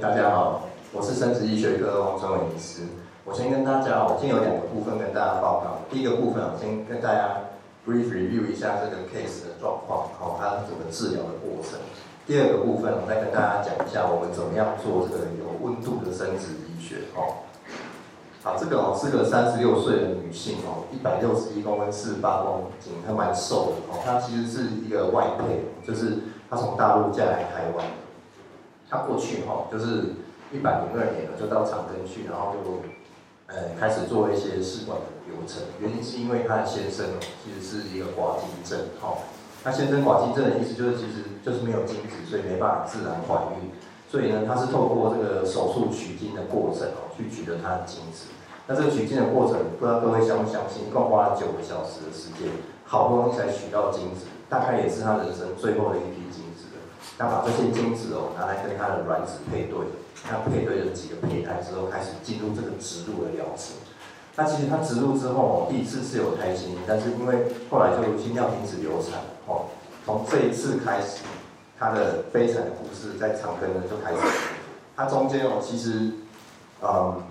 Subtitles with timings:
[0.00, 2.82] 大家好，我是生殖医学科王春伟医师。
[3.24, 5.82] 我先跟大家，我今天有两个部分跟大家报告。
[5.90, 7.50] 第一个部分，我先跟大家
[7.84, 11.80] brief review 一下这个 case 的状况，好，它整个治疗的过程。
[12.28, 17.42] 第二个部分，我再跟大家讲一下我们怎么样做这个有温度的生殖医学，哦。
[18.44, 23.98] 好，这个哦是个三十六岁的女性哦，一百六十一公分，四十八公斤，她蛮瘦的哦。
[24.06, 27.84] 她其实是一个外配，就是她从大陆嫁来台湾。
[28.90, 30.14] 他过去哈就是
[30.52, 32.82] 一百零二年了，就到长庚去，然后就
[33.46, 35.62] 呃开始做一些试管的流程。
[35.80, 37.06] 原因是因为他的先生，
[37.44, 39.18] 其实是一个寡精症哈。
[39.62, 43.70] 她先生寡精症的意思就是其实就是没有精子，所以没办法自然怀孕。
[44.08, 48.32] 所以呢，他是透过这个手术取精的过程哦，去取得他的精子。
[48.66, 52.48] 那这个取精的过程，不知道各位相不相信，一共花了九个小时的时间，
[52.84, 56.57] 好不容易才取到精子，大概也是他人生最后的一批精子
[57.18, 57.26] 他。
[57.26, 59.76] 把这些精子哦拿来跟他的卵子配对，
[60.24, 63.74] 他配对了几个胚胎之后，开始进入这个植入的疗程。
[64.36, 69.66] 那其实他植入之后，第一次是有胎心，但是因为后来就心跳停止流产哦，
[70.06, 71.24] 从这一次开始。
[71.80, 74.18] 他的悲惨的故事在长庚呢就开始，
[74.96, 76.10] 他中间哦其实，
[76.82, 77.22] 嗯，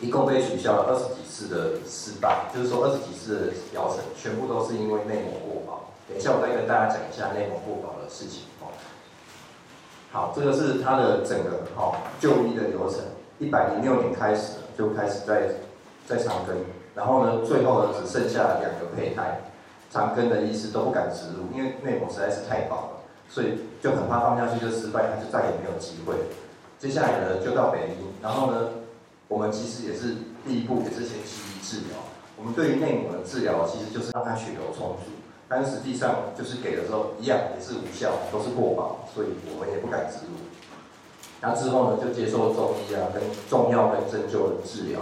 [0.00, 5.92] 一共被取消了二十几次的失败，就是说二十几次的疗程全部都是因为内膜过薄。
[6.08, 8.72] 等一下我再跟大家讲一下内膜过薄的事情哦。
[10.10, 13.00] 好，这个是他的整个哈就医的流程，
[13.38, 15.50] 一百零六年开始就开始在
[16.06, 16.54] 在长庚，
[16.94, 19.40] 然后呢最后呢只剩下两个胚胎，
[19.90, 22.88] 长庚的医师都不敢植入，因为内膜实在是太薄了。
[23.30, 26.14] 所以就很怕放下去就失败，他就再也没有机会。
[26.78, 28.70] 接下来呢，就到北医，然后呢，
[29.28, 30.14] 我们其实也是
[30.46, 31.98] 第一步，也是先西医治疗。
[32.38, 35.12] 我们对于内膜的治疗，其实就是让它血流充足，
[35.48, 40.36] 但实际上就是给的时候一样也是无效，都是过保，所以我们也不敢植入。
[41.40, 45.00] 那之后呢，就接受中医啊，跟中药跟针灸的治疗。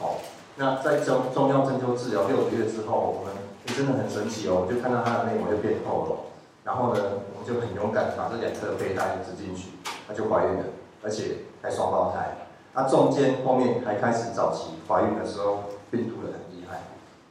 [0.00, 0.16] 好，
[0.56, 3.32] 那在中中药针灸治疗六个月之后，我们
[3.68, 6.16] 也真的很神奇哦，就看到它的内膜就变厚了。
[6.64, 7.00] 然后呢，
[7.30, 9.68] 我们就很勇敢把这两颗胚胎植进去，
[10.08, 10.64] 她就怀孕了，
[11.04, 12.34] 而且还双胞胎。
[12.74, 16.23] 那中间后面还开始早期怀孕的时候，病毒。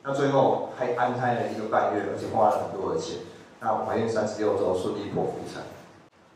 [0.04, 3.20] 那最后还安胎了一个半月，而且花了很多的钱。
[3.62, 5.64] 那怀孕三十六周顺利剖腹产。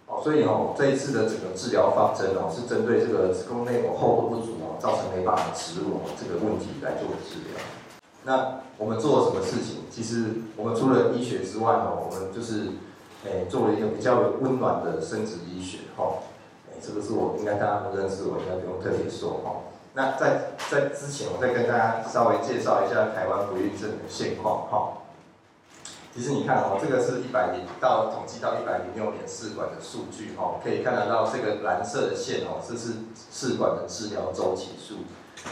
[0.07, 7.59] 哦，所以哦，这一次的整个治疗方针哦，是针对这个子宫内膜厚度不足哦，造成没办法植入哦这个问题来做治疗。
[8.23, 9.83] 那我们做了什么事情？
[9.91, 12.71] 其实我们除了医学之外哦，我们就是。
[13.25, 16.21] 诶，做了一个比较温暖的生殖医学，哈，
[16.69, 19.55] 诶，这个是我应该大家都认识，我应该不用特别说，哈。
[19.97, 24.93] 那在在之前，我再跟大家稍微介绍一下台湾不孕症的现况，哈。
[26.13, 32.93] 其实你看哦，这个是一百零到统计到一百零六年试管的数据，哈，可以看得到这个蓝色的线哦，这是
[33.31, 35.01] 试管的治疗周期数。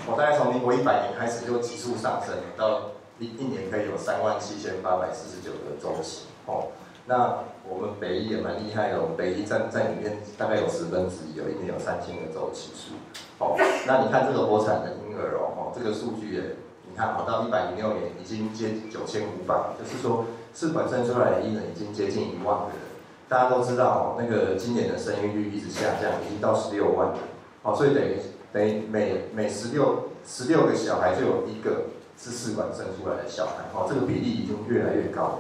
[0.06, 6.68] 我大概从民国一百年开始就急速上升，到一一年可以有三万七千八百四十九个周期，哦。
[7.08, 12.94] 那我们北医也蛮厉害的，我们北医在在里面大概有十分之一，有一年有三千个周期数。
[13.40, 16.42] 哦，那你看这个国产的婴儿哦，哦这个数据也，
[16.90, 22.80] 你看哦到一百零六年已经接九千五百，就是说试管生出来的婴儿已经接近一万个人。
[23.28, 27.18] 大家都知道哦，那个今年的生育率一直下降，已经到十六万了。
[27.64, 28.18] 哦，所以等于
[28.54, 31.88] 等于每每十六十六个小孩就有一个
[32.18, 33.66] 是试管生出来的小孩。
[33.74, 35.38] 哦，这个比例已经越来越高了。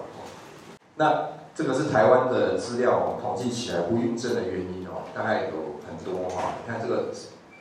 [0.98, 6.56] 那这个是台湾的资料哦，统计起来不孕症的原因哦，大概有很多哈。
[6.66, 7.12] 你看这个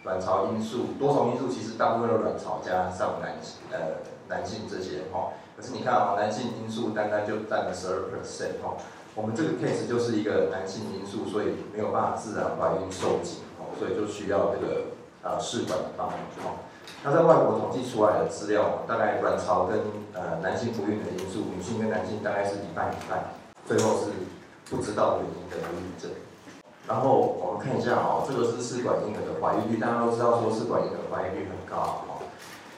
[0.04, 3.78] 卵巢因素、多重因素，其实大部分都卵巢加上男性呃
[4.28, 5.32] 男性这些哈。
[5.56, 8.76] 可是你看啊，男性因素单单就占了十二 percent 哈。
[9.14, 14.82] 我们这个 case 就是一个男性因素，所以没有办法自然怀孕受精哦，所以就需要这个
[15.22, 16.58] 呃试管的帮忙哈。
[17.02, 19.78] 那在外国统计出来的资料，大概卵巢跟
[20.12, 23.24] 呃男性不孕的因素，女性跟男性大概是一半一半。
[23.66, 24.10] 最后是
[24.68, 26.10] 不知道原因的不孕症。
[26.86, 32.20] 然后我们看一下哦，这个是试管婴儿的怀孕率，大家都知道说试管婴儿怀孕率很高哦。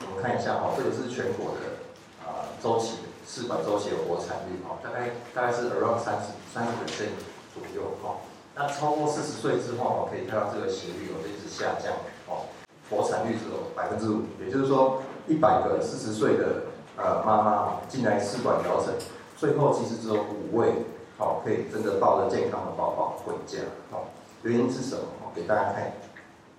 [0.07, 1.83] 我们看一下哦，这个是全国的
[2.23, 7.19] 啊周期试管周期的活产率哦，大概大概是 around 三十三十 percent
[7.51, 8.23] 左右哦。
[8.55, 11.93] 那超过四十岁之后哦，可以看到这个斜率哦就一直下降
[12.31, 12.47] 哦，
[12.89, 18.95] 活产率只有百分之五，也就是说一百个四十岁的呃妈妈进来试管疗程。
[19.37, 20.86] 最后其实只有五位，
[21.19, 23.59] 好，可以真的抱着健康的宝宝回家，
[23.91, 24.05] 好，
[24.43, 25.03] 原因是什么？
[25.23, 25.93] 好，给大家看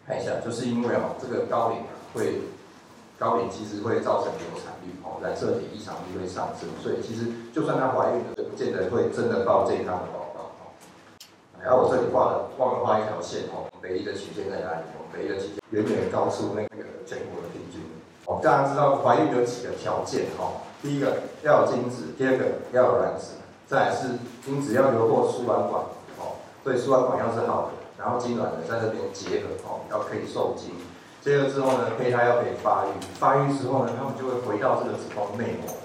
[0.08, 2.42] 看一下，就是因为哦，这个高龄啊会
[3.20, 10.52] 高龄其实会造成流产率，哦，染色体异常率会上升，所以其实就算她怀孕了，也不见得会真的抱健康的宝宝，
[11.62, 14.82] 然后我这里画了，忘了画一条线哦，北医的曲线在哪里？
[14.98, 17.82] 哦，北医的曲线远远高出那个全国的平均。
[18.26, 23.38] 哦，大家知道怀孕有几个条件哦，第一个要有精子，第二个要有卵子，
[23.68, 25.84] 再是精子要流过输卵管
[26.18, 27.70] 哦，所以输卵管要是好的，
[28.00, 30.72] 然后精卵呢在这边结合哦，要可以受精。
[31.22, 35.76] 接着之后呢，胚胎要可以发育，发育之后呢，他们就会回到这个子宫内膜，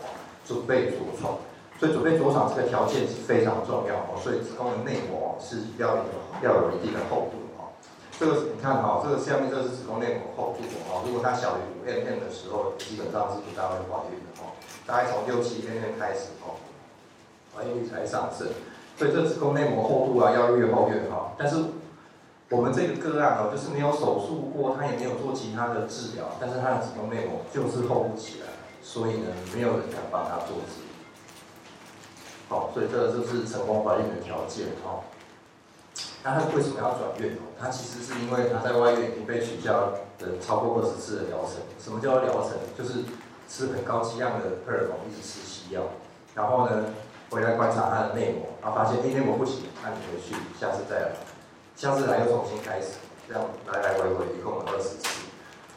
[0.46, 1.34] 准备着床。
[1.80, 6.04] 所以准备着床这个条件是非常重要哦，所以子宫的内膜是要有
[6.40, 7.74] 要有一定的厚度哦。
[8.14, 14.54] 这个你看哈，这个下面这是子宫内膜厚度哦，如果它小于五 mm 的时候，基本上是不大会怀孕的哦。
[14.86, 16.54] 大概从六七 mm 开始哦，
[17.54, 18.48] 怀孕率才上升。
[18.96, 21.34] 所以这子宫内膜厚度啊要越厚越好。
[21.38, 21.56] 但是
[22.50, 28.48] 我们这个个案哦，就是没有手术过，他也没有做其他的治疗，但是他的子宫内膜就是厚不起来，
[28.82, 30.92] 所以呢，没有人敢帮他做治疗。
[32.48, 35.00] 好，所以这个就是成功怀孕的条件哦。
[36.22, 37.36] 那他为什么要转院？
[37.58, 41.56] 他其实是因为他在外院已经被取消的超过二十次的疗程。
[41.80, 42.52] 什么叫疗程？
[42.76, 43.00] 就是
[43.48, 45.82] 吃很高剂量的荷尔蒙，一直吃西药，
[46.34, 46.84] 然后呢
[47.32, 51.08] 回来观察他的内膜，然后发现内膜不行，那你回去，下次再来，
[51.74, 53.42] 下次来又重新开始，这样
[53.72, 55.08] 来来回回一共二十次。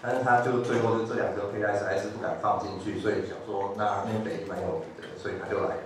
[0.02, 5.84] 但是他就最后就这两个胚胎还是不敢放进去，所以想说那那北蛮有名的，所以他就来了。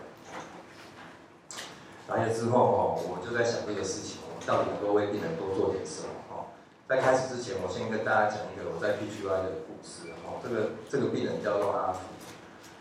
[2.10, 6.50] 来了之后哦，我就在想这个事情，我到底能够为病人多做点什么哦？
[6.90, 10.42] 在开始之前，我先跟大家讲一个我在 PGY 的故事哦。
[10.42, 12.10] 这个这个病人叫做阿福，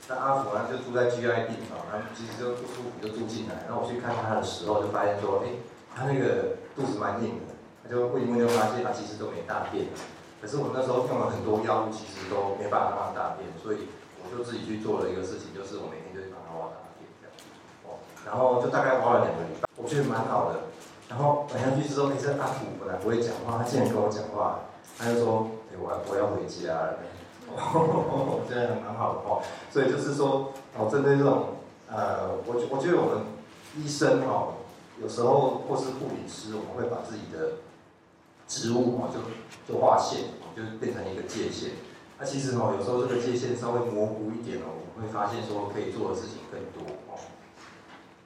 [0.08, 3.68] 那阿福呢就住在 GI 病房，他其实就不舒服就住进来。
[3.68, 5.52] 然后我去看他的时候，就发现说，哎，
[5.94, 7.52] 他那个肚子蛮硬的，
[7.84, 9.84] 他就问一问就发现他其实都没大便。
[10.40, 13.84] 可是我那时候用了很多药物，其实都没办法让他大便，所以
[14.24, 17.32] 我就自己去做了一个事情，就是我每天就去帮他挖大便这样。
[17.84, 18.00] 哦。
[18.24, 20.72] 然后就大概挖了两个礼拜，我觉得蛮好的。
[21.10, 24.64] 然后晚上去之后，哎，这阿福本来不会讲话，他竟然跟我讲话，
[24.96, 26.96] 他就说：“哎，我我要回家了。”
[27.56, 29.42] 哦，这样蛮好的哦。
[29.70, 31.56] 所以就是说，哦，针对这种，
[31.88, 33.24] 呃，我我觉得我们
[33.76, 34.54] 医生哦，
[35.00, 37.62] 有时候或是护理师，我们会把自己的
[38.46, 41.70] 职务哦，就就划线，就变成一个界限。
[42.18, 47.18] 那其实哦，有时候这个界限稍微模糊一点哦，我们会发现说可以做的事情更多哦。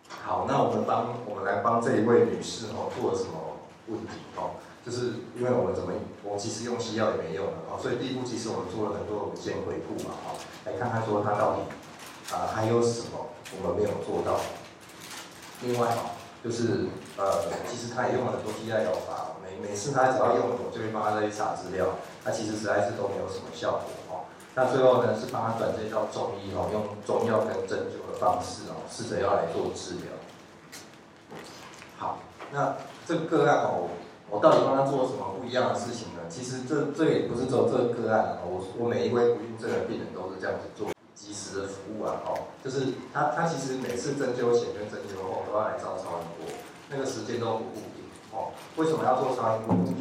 [0.09, 3.33] 好，那我们帮我们来帮这一位女士哦做了什么
[3.89, 4.57] 问题哦？
[4.85, 5.93] 就是因为我们怎么，
[6.25, 10.35] 我其实用西药也没用了哦，所以第一步其实我们做了很多文献回顾嘛哦，
[10.67, 11.63] 来看看说他到底
[12.33, 13.29] 啊、还有什么
[13.61, 14.41] 我们没有做到。
[15.61, 21.87] 另外哦，就是呃，其实他也用了很多替代疗法，每每次他只要用，我就会帮他再去查资料，
[22.25, 24.25] 他其实实在是都没有什么效果哦。
[24.55, 30.17] 那最后呢，是帮他转介到中医哦，用中药跟针灸的方式哦，试着要来做治疗。
[31.99, 32.19] 好，
[32.51, 32.77] 那
[33.07, 33.91] 这个个案哦，
[34.33, 36.25] 我到底帮他做了什么不一样的事情呢？
[36.33, 46.49] 其实这这也不是只有这个个案哦，我我每一位不孕症的病人都是这样子做及时的服务啊哦，就是他他其实每次针灸前跟针灸后都要来照超音波，
[46.89, 48.57] 那个时间都不固定哦。
[48.81, 49.77] 为什么要做超音波？
[49.77, 49.93] 目的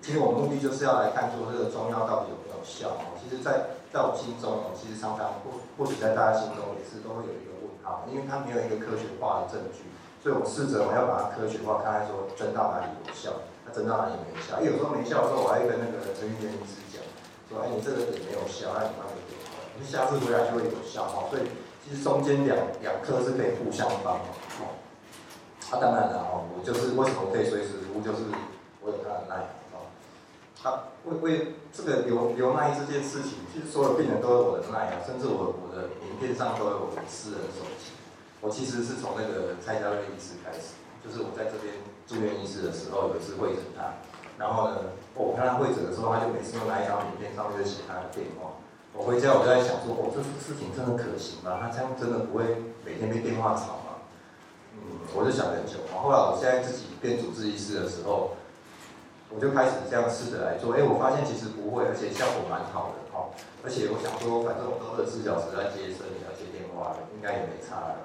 [0.00, 3.12] 其实我们目的就是要来看说这个中药到底有没有效哦。
[3.20, 9.84] 其实在，在在我心中哦，其实常常或或许在大家心中也是都会有一个问号，因为它没有一个科学化的证据。
[10.24, 14.62] 所以我试着我要把它科学化，看看说针到哪里有效，那针到哪里没效。
[14.62, 17.02] 有时候没效的时候，我还跟那个陈玉莲医师讲，
[17.50, 21.26] 说哎，你这个点没有效，那你帮我点回来，你下次回来就会有效哈。
[21.28, 21.42] 所以
[21.82, 24.30] 其实中间两两颗是可以互相帮忙
[24.62, 24.78] 哦。
[25.70, 28.30] 啊，当然了哈，我就是为什么可以随时服务，就是
[28.80, 29.42] 我有他的耐
[29.74, 29.90] 哦。
[30.54, 37.90] 他为为这个留留耐这件事情，其实所有病人都有我的耐啊，甚至我我的名片上都有我的私人手机。
[38.40, 41.74] 我其实是从那个蔡家瑞医师开始，就是我在这边
[42.06, 43.94] 住院医师的时候，有一次会诊他，
[44.38, 44.76] 然后呢，
[45.14, 48.60] 我看他会诊的时候，他就每次都拿一张名片，上面就写他的电话。
[48.92, 51.58] 我回家我就在想说，哦，这事情真的可行吗？
[51.60, 54.06] 他这样真的不会每天被电话吵吗？
[54.76, 55.82] 嗯，我就想很久。
[55.90, 58.36] 后来我现在自己变主治医师的时候，
[59.30, 60.74] 我就开始这样试着来做。
[60.76, 63.02] 哎，我发现其实不会，而且效果蛮好的。
[63.16, 63.34] 哦，
[63.64, 67.96] 而且我想说，反正我都二十四小时在接生，也要接电话，应该也没差了。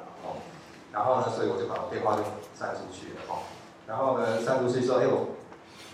[0.93, 2.25] 然后呢，所以我就把我电话就
[2.57, 3.45] 散出去了哈。
[3.89, 5.33] 然后呢，散出去之后，哎，我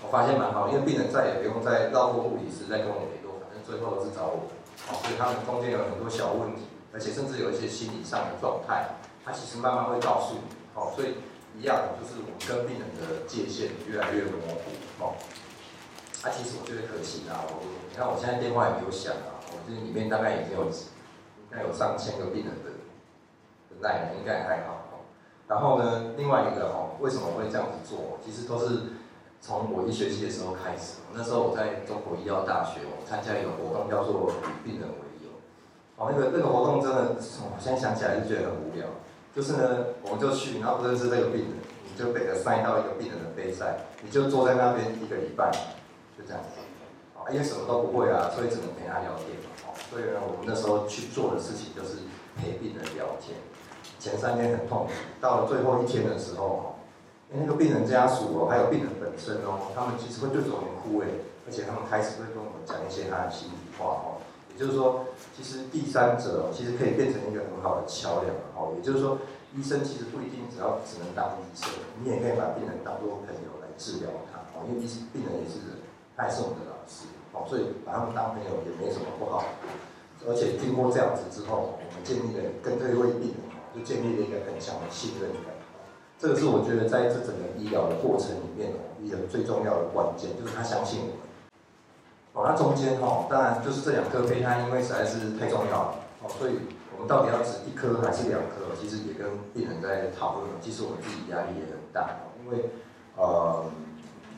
[0.04, 4.52] 我发现蛮好，因为病人再也不用再绕过护理师再跟我联络，反正最后都是找我。
[4.92, 10.44] 哦，所以他们中间有很多小问题，而且甚至有一些心理上的状态，他其实慢慢会告诉你。
[10.76, 11.16] 哦，所以
[11.56, 14.76] 一样的就是我们跟病人的界限越来越模糊。
[15.00, 15.16] 哦，
[16.20, 17.48] 啊，其实我觉得可惜啊。
[17.48, 22.76] 我你看我现在电话也没有响啊，我这里面大概已经有应该有上千个病人的。
[23.80, 24.85] 那应该还好，
[25.48, 28.18] 然后呢，另外一个哦，为什么会这样子做？
[28.26, 28.98] 其实都是
[29.40, 31.06] 从我一学期的时候开始。
[31.14, 35.30] 那时候我在中国医药大学，我参加一个活动，叫做“以病人为友”。
[35.98, 38.88] 哦，那个那个活动真的，我现在想起来就觉得很无聊。
[39.36, 41.54] 就是呢，我们就去，然后不认识这个病人，
[41.86, 45.52] 你就给他塞到一个病人的杯塞，你就坐在那边一个礼拜，
[46.18, 46.58] 就这样子。
[47.14, 49.38] 啊，因为什么都不会啊，所以只能陪他聊天。
[49.62, 52.02] 哦，所以呢，我们那时候去做的事情就是
[52.36, 53.38] 陪病人聊天。
[54.06, 56.78] 前三天很痛苦，到了最后一天的时候，
[57.34, 64.22] 因为那个病人家属哦，还有病人本身哦，他们其实会对着我们哭诶，而且他们开始会跟我们讲一些他的心里话哦。
[64.54, 68.78] 也就是说，其实第三者其实可以变成一个很好的桥梁哦。
[68.78, 69.18] 也就是说，
[69.58, 74.70] 医生其实不一定只要只能当医生，你也可以把病人当做朋友来治疗他哦。
[74.70, 75.82] 因为医病人也是人，
[76.14, 79.50] 他也是我们的老师哦，所以把他们当朋友也没什么不好。
[80.30, 83.42] 而且经过这样子之后，我们建立了跟这一位病人
[83.76, 85.52] 就建立了一个很强的信任感。
[86.18, 91.16] 这个是我觉得在这整个医疗的过程里面哦，一个最重要的关键，就是他相信我们。
[92.32, 96.60] 哦，那中间哈、哦，当然就是这两颗胚胎，因为实在是太重要了，哦，所以
[96.96, 98.72] 我们到底要植一颗还是两颗？
[98.80, 100.48] 其实也跟病人在讨论。
[100.60, 102.72] 其实我们自己压力也很大，因为
[103.16, 103.64] 呃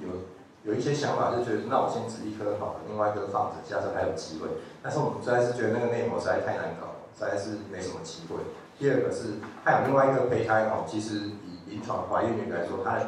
[0.01, 4.50] 有有一些想法就觉得，那我先植一颗好了，另外一颗放着，假设还有机会。
[4.82, 8.38] 但是我们实在是觉得那个内膜实在太难搞了，实在是没什么机会。
[8.79, 11.15] 第二个是还有另外一个胚胎哦，其实
[11.46, 13.00] 以临床怀孕率来说，它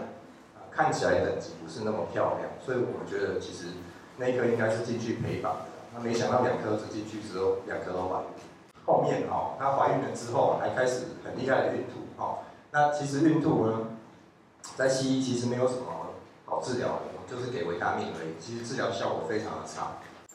[0.71, 3.67] 看起来等级不是那么漂亮，所以我觉得其实。
[4.21, 5.59] 那一颗应该是进去陪伴的，
[5.93, 8.27] 那没想到两颗是进去之后，两颗都怀孕。
[8.85, 12.39] 后面哦，她怀孕了之后，还开始很厉害的孕吐哦。
[12.71, 13.87] 那其实孕吐呢，
[14.75, 15.85] 在西医其实没有什么
[16.43, 18.35] 好治疗的，就是给维他命而已。
[18.37, 19.91] 其实治疗效果非常的差。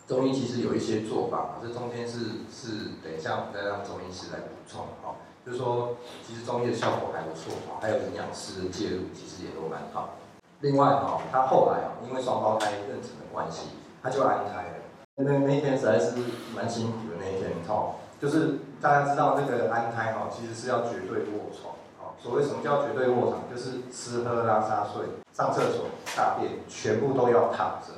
[0.09, 5.15] 中医其实有一些做法，这中间是是等一下我们再让中医师来补充哈。
[5.45, 5.97] 就是说，
[6.27, 10.17] 其实中医的效果还不错，还有营养师的介入，其实也都蛮好。
[10.61, 13.69] 另外哈，他后来啊，因为双胞胎妊娠的关系，
[14.03, 14.75] 他就安胎了。
[15.17, 16.17] 那那天实在是
[16.57, 21.75] 蛮辛苦的那一天哈，就是大家知道那个安胎哈，其实是要绝对卧床。
[22.01, 25.85] 好，所谓什么叫绝对卧床，就是吃喝拉撒睡、上厕所、
[26.17, 27.93] 大便全部都要躺着。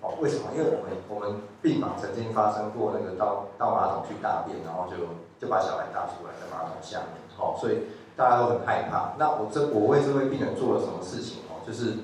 [0.00, 0.50] 哦，为什么？
[0.56, 4.96] 因为我们我们病房曾经发生过那个到到马桶去大便，然后就
[5.40, 7.18] 就把小孩大出来在马桶下面。
[7.36, 7.84] 好，所以
[8.16, 9.14] 大家都很害怕。
[9.18, 11.42] 那我这我为这位病人做了什么事情？
[11.48, 11.98] 哦就是，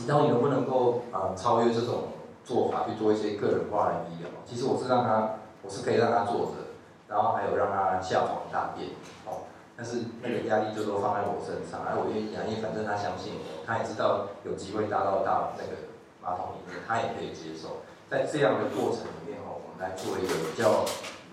[0.00, 2.08] 你到底能不能够啊、呃、超越这种
[2.42, 4.30] 做法去做一些个人化的医疗？
[4.46, 6.72] 其实我是让他，我是可以让他坐着，
[7.06, 8.88] 然后还有让他下床大便，
[9.26, 9.44] 哦，
[9.76, 15.76] 但是那个压力就都放在我身上，而我愿意啊，因为反正他相信我，他也知道有机会搭到大那个
[16.22, 17.84] 马桶里面，他也可以接受。
[18.08, 20.84] 在这样的过程里面哦，我们来做一个比较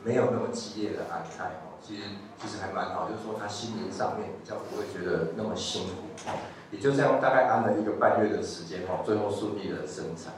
[0.03, 2.03] 没有那么激烈的安胎哦，其实
[2.41, 6.33] 其实还蛮好，就是说他心灵上面比较不会觉得那么辛苦哦。
[6.71, 10.33] 也就这样，大概安了一个半月的时间哦，最后顺利的生产。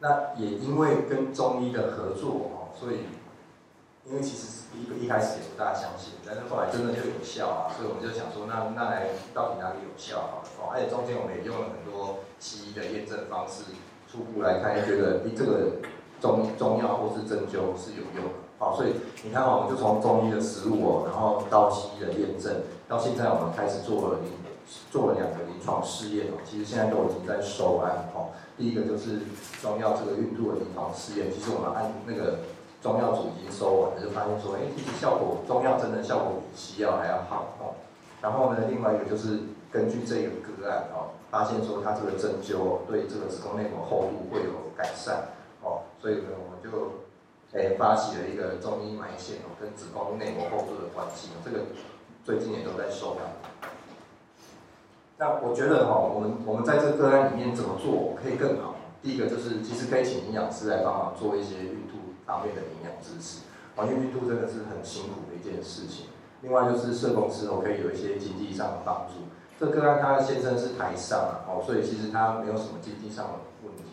[0.00, 3.06] 那也因为跟中医的合作哦，所以
[4.04, 10.34] 因为其实一一开始也不大相信，但是后来真的就有效啊，所以我们就想说，那那来到底哪里有效啊？
[10.58, 13.62] 哦，而且中间我们也用了很多西医的验证方式，
[14.10, 15.78] 初步来看，觉得比这个
[16.18, 18.41] 中中药或是针灸是有用的。
[18.62, 24.30] 好，所以你看哦，我们就从中医的思路哦，然后到西医的验证，到现在我们开始做了临
[24.88, 28.30] 做了两个临床试验哦，其实现在都已经在收案哦。
[28.56, 29.18] 第一个就是
[29.60, 32.38] 中药这个孕吐的临床试验，其实我们按那个
[32.80, 37.74] 中药组已经收完了，就发现说，哎，其实效果中药真的效果比西药还要好哦。
[38.22, 39.42] 然后呢，另外一个就是
[39.72, 45.34] 根据这个个案哦，发现说它这个针灸哦对这个子宫内膜厚度会有改善
[45.66, 47.01] 哦，所以呢，我们就
[47.54, 51.66] 哎发起了一个中医埋线哦跟子宫内膜厚度的关系，这个
[52.24, 53.32] 最近也都在收案。
[55.18, 58.76] 那我觉得哈，我们我们在这个案里面怎么做可以更好？
[59.02, 63.42] 第一个就是，其实可以请营养师来帮忙做一些孕吐方面的营养支持，
[63.78, 66.06] 因为孕吐真的是很辛苦的一件事情。
[66.40, 69.26] 另外就是社工师哦，可以有一些经济上的帮助。
[69.60, 73.32] 这个案他先生是台上哦，所以其实他没有什么经济上的
[73.62, 73.84] 问题。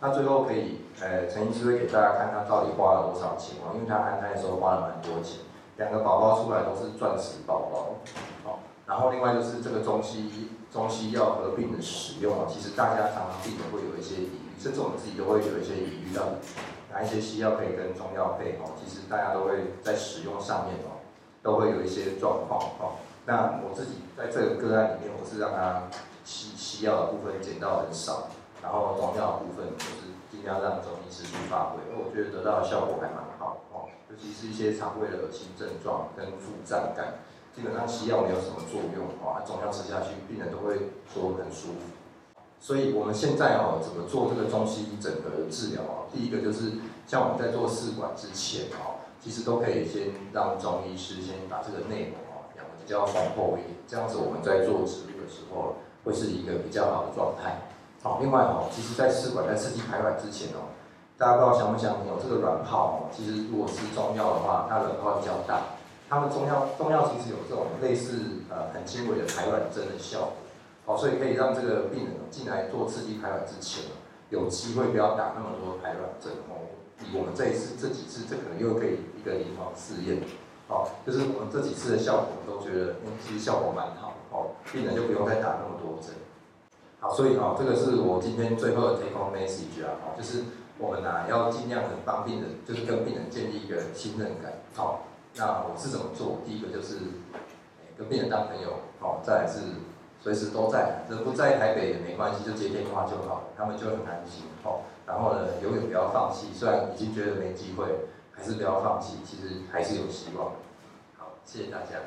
[0.00, 5.40] 那最后可以，呃，陈医师会给大家看他到底花了多少钱哦，因为他安胎的时候花了蛮多钱，
[5.76, 7.78] 两个宝宝出来都是钻石宝宝。
[8.44, 16.22] 哦然后另外就是这个中西医中西药合并的使用啊，其实大家常常病人会有一些疑虑，甚至我们自己都会有一些疑虑到
[16.92, 18.78] 哪一些西药可以跟中药配哦。
[18.78, 21.02] 其实大家都会在使用上面哦，
[21.42, 22.94] 都会有一些状况哦。
[23.26, 25.90] 那我自己在这个个案里面，我是让他
[26.24, 28.28] 西西药的部分减到很少，
[28.62, 37.20] 然后中药的部分就是尽量让中医师去发挥，因为我觉得得到的效果还蛮好哦，尤其是一些肠胃的恶心症状跟腹胀感。
[37.54, 41.88] 基本上西药没有什么作用啊，中药吃下去，病人都会说很舒服。
[42.60, 46.04] 所以我们现在哦，怎么做这个中西医整合的治疗啊？
[46.12, 46.72] 第一个就是
[47.06, 57.56] 像我们在做试管之前哦，其实都可以先让中医师先把这个内膜哦养得比较丰厚一点，这样子我们在做植入的时候会是一个比较好的状态。
[58.06, 60.70] 好，另外哦，其实在试管在刺激排卵之前哦，
[61.18, 65.74] 大家不知道相不相信哦，这个卵泡哦，其实如果是中药的话，它卵泡比较大。
[66.08, 70.32] 他们中药中药其实有这种类似呃很轻微的排卵针的效果，
[70.86, 73.82] 好，所以可以让这个病人进来做刺激排卵之前，
[74.30, 76.62] 有机会不要打那么多排卵针哦。
[77.02, 80.22] 以我们这一次这几次，这可能又可以一个临床试验，
[80.68, 86.14] 好，就是我们这几次的效果都觉得，嗯，其实效果蛮好，哦，病人就不用再打那么多针。
[87.00, 90.44] 好，所以啊，这个是我今天最后的 take home message 啊，就是
[90.78, 95.02] 我们啊要尽量的帮病人，就是跟病人建立一个信任感，好。
[95.38, 96.38] 那我是怎么做？
[96.46, 96.96] 第一个就是
[97.98, 99.60] 跟病人当朋友，好，再来是
[100.18, 104.80] 随时都在，这不在台北也没关系，就接电话就好，他们就很安心，好。
[105.06, 107.84] 然后呢，永远不要放弃，虽然已经觉得没机会，
[108.32, 110.52] 还是不要放弃，其实还是有希望。
[111.18, 112.00] 好，谢谢大家。